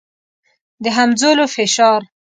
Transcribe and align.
د 0.83 0.85
همځولو 0.97 1.45
فشار. 1.53 2.01